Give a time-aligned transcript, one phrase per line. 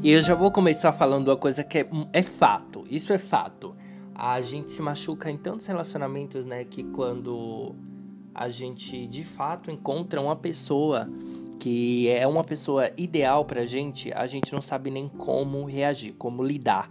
[0.00, 2.86] E eu já vou começar falando uma coisa que é, é fato.
[2.88, 3.74] Isso é fato.
[4.14, 6.64] A gente se machuca em tantos relacionamentos, né?
[6.64, 7.74] Que quando
[8.32, 11.08] a gente de fato encontra uma pessoa
[11.58, 16.44] que é uma pessoa ideal pra gente, a gente não sabe nem como reagir, como
[16.44, 16.88] lidar.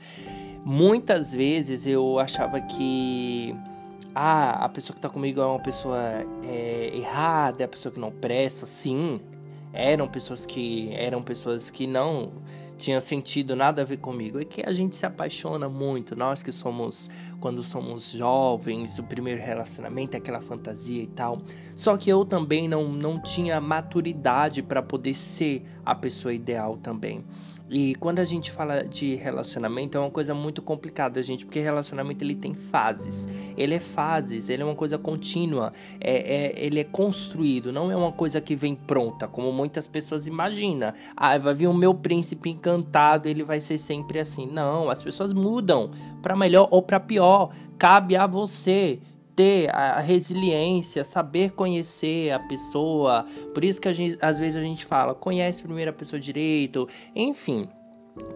[0.65, 3.55] Muitas vezes eu achava que
[4.13, 5.97] ah, a pessoa que tá comigo é uma pessoa
[6.43, 8.65] é, errada, é a pessoa que não presta.
[8.65, 9.21] Sim,
[9.71, 12.33] eram pessoas que eram pessoas que não
[12.77, 14.39] tinham sentido nada a ver comigo.
[14.39, 17.09] É que a gente se apaixona muito, nós que somos
[17.39, 21.41] quando somos jovens, o primeiro relacionamento é aquela fantasia e tal.
[21.75, 27.23] Só que eu também não não tinha maturidade para poder ser a pessoa ideal também.
[27.69, 32.23] E quando a gente fala de relacionamento é uma coisa muito complicada, gente, porque relacionamento
[32.23, 33.27] ele tem fases.
[33.57, 37.95] Ele é fases, ele é uma coisa contínua, é, é, ele é construído, não é
[37.95, 40.93] uma coisa que vem pronta, como muitas pessoas imaginam.
[41.15, 44.45] Ah, vai vir o meu príncipe encantado, ele vai ser sempre assim.
[44.45, 45.91] Não, as pessoas mudam
[46.21, 47.51] para melhor ou para pior.
[47.77, 48.99] Cabe a você
[49.37, 53.23] ter a resiliência, saber conhecer a pessoa.
[53.53, 57.69] Por isso que gente, às vezes a gente fala, conhece primeiro a pessoa direito, enfim.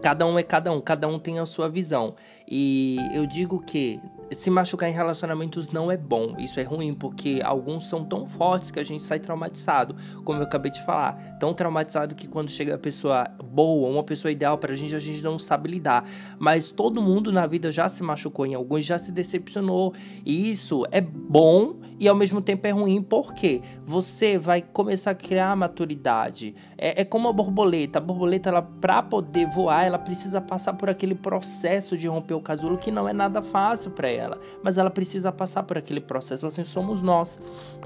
[0.02, 2.14] Cada um é cada um, cada um tem a sua visão.
[2.48, 4.00] E eu digo que
[4.32, 6.34] se machucar em relacionamentos não é bom.
[6.38, 10.44] Isso é ruim porque alguns são tão fortes que a gente sai traumatizado, como eu
[10.44, 11.38] acabei de falar.
[11.38, 15.22] Tão traumatizado que quando chega a pessoa boa, uma pessoa ideal pra gente, a gente
[15.22, 16.04] não sabe lidar.
[16.38, 19.94] Mas todo mundo na vida já se machucou em alguns, já se decepcionou.
[20.24, 23.02] E isso é bom e ao mesmo tempo é ruim.
[23.02, 26.54] Porque você vai começar a criar maturidade.
[26.76, 27.98] É, é como a borboleta.
[27.98, 32.40] A borboleta, ela, pra poder voar, ela precisa passar por aquele processo de romper o
[32.40, 36.00] casulo que não é nada fácil para ela ela, mas ela precisa passar por aquele
[36.00, 37.38] processo, assim somos nós.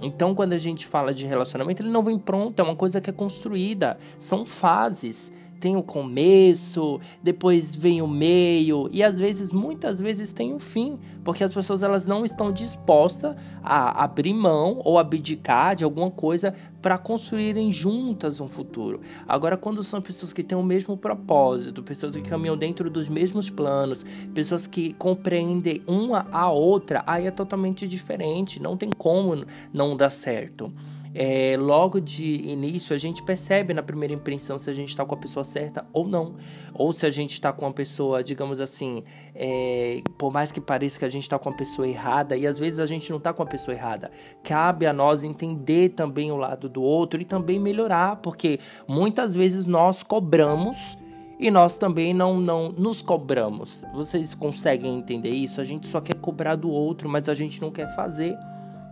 [0.02, 3.10] Então, quando a gente fala de relacionamento, ele não vem pronto, é uma coisa que
[3.10, 10.00] é construída, são fases tem o começo, depois vem o meio e às vezes, muitas
[10.00, 14.98] vezes tem o fim, porque as pessoas elas não estão dispostas a abrir mão ou
[14.98, 19.00] abdicar de alguma coisa para construírem juntas um futuro.
[19.26, 23.50] Agora, quando são pessoas que têm o mesmo propósito, pessoas que caminham dentro dos mesmos
[23.50, 29.96] planos, pessoas que compreendem uma a outra, aí é totalmente diferente, não tem como não
[29.96, 30.72] dar certo
[31.18, 35.14] é, logo de início a gente percebe na primeira impressão se a gente está com
[35.14, 36.34] a pessoa certa ou não.
[36.74, 39.02] Ou se a gente está com uma pessoa, digamos assim,
[39.34, 42.58] é, por mais que pareça que a gente está com a pessoa errada, e às
[42.58, 44.10] vezes a gente não está com a pessoa errada.
[44.44, 49.64] Cabe a nós entender também o lado do outro e também melhorar, porque muitas vezes
[49.64, 50.76] nós cobramos
[51.40, 53.86] e nós também não, não nos cobramos.
[53.94, 55.62] Vocês conseguem entender isso?
[55.62, 58.36] A gente só quer cobrar do outro, mas a gente não quer fazer.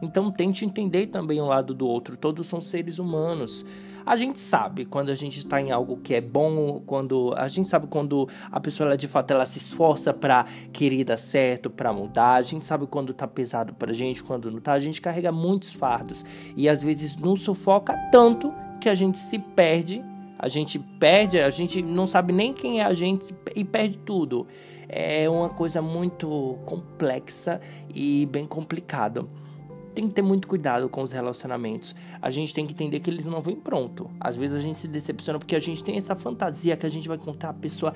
[0.04, 2.16] Então tente entender também o lado do outro.
[2.16, 3.64] Todos são seres humanos.
[4.06, 7.68] A gente sabe quando a gente está em algo que é bom, quando a gente
[7.68, 10.44] sabe quando a pessoa ela, de fato ela se esforça para
[10.74, 12.34] querer dar certo, para mudar.
[12.34, 14.74] A gente sabe quando tá pesado pra gente, quando não tá.
[14.74, 16.22] A gente carrega muitos fardos
[16.54, 20.04] e às vezes nos sufoca tanto que a gente se perde.
[20.38, 24.46] A gente perde, a gente não sabe nem quem é a gente e perde tudo.
[24.86, 29.24] É uma coisa muito complexa e bem complicada
[29.94, 31.94] tem que ter muito cuidado com os relacionamentos.
[32.20, 34.10] A gente tem que entender que eles não vêm pronto.
[34.20, 37.08] Às vezes a gente se decepciona porque a gente tem essa fantasia que a gente
[37.08, 37.94] vai encontrar a pessoa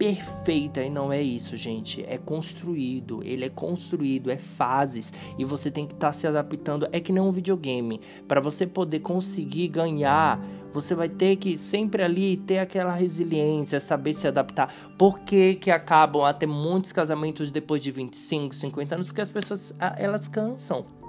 [0.00, 2.02] perfeita e não é isso, gente.
[2.08, 6.88] É construído, ele é construído, é fases e você tem que estar tá se adaptando.
[6.90, 8.00] É que nem um videogame.
[8.26, 10.40] Para você poder conseguir ganhar,
[10.72, 14.72] você vai ter que sempre ali ter aquela resiliência, saber se adaptar.
[14.96, 19.06] Por que, que acabam até muitos casamentos depois de 25, 50 anos?
[19.06, 20.99] Porque as pessoas elas cansam.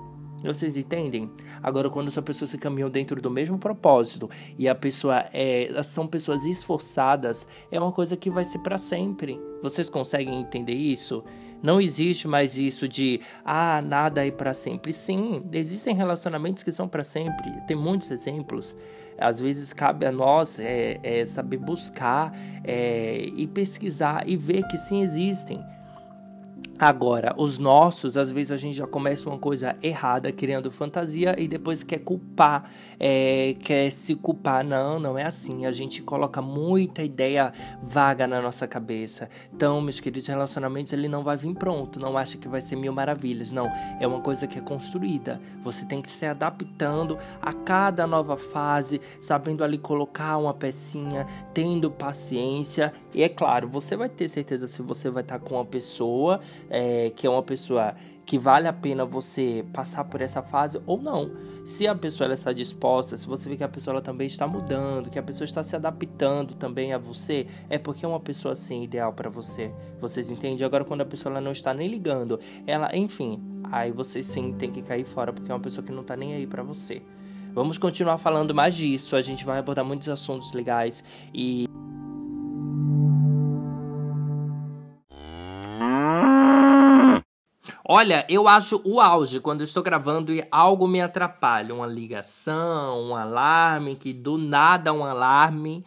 [0.43, 1.29] Vocês entendem?
[1.61, 6.07] Agora, quando são pessoas que caminham dentro do mesmo propósito e a pessoa é, são
[6.07, 9.39] pessoas esforçadas, é uma coisa que vai ser para sempre.
[9.61, 11.23] Vocês conseguem entender isso?
[11.61, 14.91] Não existe mais isso de ah, nada é para sempre.
[14.91, 17.51] Sim, existem relacionamentos que são para sempre.
[17.67, 18.75] Tem muitos exemplos.
[19.17, 22.33] Às vezes cabe a nós é, é saber buscar
[22.63, 25.63] é, e pesquisar e ver que sim existem.
[26.81, 31.47] Agora, os nossos, às vezes a gente já começa uma coisa errada, criando fantasia, e
[31.47, 34.63] depois quer culpar, é, quer se culpar.
[34.63, 35.67] Não, não é assim.
[35.67, 39.29] A gente coloca muita ideia vaga na nossa cabeça.
[39.53, 41.99] Então, meus queridos, relacionamentos, ele não vai vir pronto.
[41.99, 43.51] Não acha que vai ser mil maravilhas.
[43.51, 43.67] Não,
[43.99, 45.39] é uma coisa que é construída.
[45.63, 51.91] Você tem que se adaptando a cada nova fase, sabendo ali colocar uma pecinha, tendo
[51.91, 52.91] paciência.
[53.13, 56.41] E é claro, você vai ter certeza se você vai estar com uma pessoa
[56.71, 57.93] é, que é uma pessoa
[58.25, 61.29] que vale a pena você passar por essa fase ou não.
[61.65, 64.47] Se a pessoa ela está disposta, se você vê que a pessoa ela também está
[64.47, 68.53] mudando, que a pessoa está se adaptando também a você, é porque é uma pessoa
[68.53, 69.71] assim ideal para você.
[69.99, 70.65] Vocês entendem?
[70.65, 73.37] Agora quando a pessoa ela não está nem ligando, ela, enfim,
[73.69, 76.33] aí você sim tem que cair fora porque é uma pessoa que não está nem
[76.33, 77.01] aí para você.
[77.53, 81.03] Vamos continuar falando mais disso, a gente vai abordar muitos assuntos legais
[81.33, 81.65] e
[87.93, 91.75] Olha, eu acho o auge quando estou gravando e algo me atrapalha.
[91.75, 95.83] Uma ligação, um alarme, que do nada um alarme,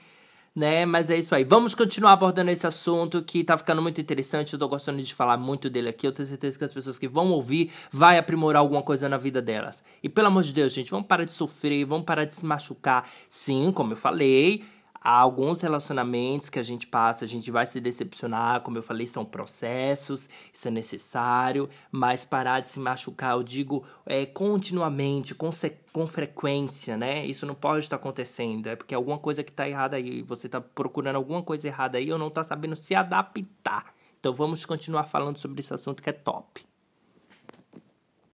[0.54, 0.84] né?
[0.84, 1.44] Mas é isso aí.
[1.44, 4.52] Vamos continuar abordando esse assunto que tá ficando muito interessante.
[4.52, 6.06] Eu tô gostando de falar muito dele aqui.
[6.06, 9.40] Eu tenho certeza que as pessoas que vão ouvir vai aprimorar alguma coisa na vida
[9.40, 9.82] delas.
[10.02, 13.08] E pelo amor de Deus, gente, vamos parar de sofrer, vamos parar de se machucar.
[13.30, 14.62] Sim, como eu falei,
[15.06, 19.06] Há alguns relacionamentos que a gente passa, a gente vai se decepcionar, como eu falei,
[19.06, 25.50] são processos, isso é necessário, mas parar de se machucar, eu digo, é, continuamente, com,
[25.92, 27.26] com frequência, né?
[27.26, 30.58] Isso não pode estar acontecendo, é porque alguma coisa que está errada aí, você está
[30.58, 33.92] procurando alguma coisa errada aí ou não está sabendo se adaptar.
[34.18, 36.64] Então vamos continuar falando sobre esse assunto que é top.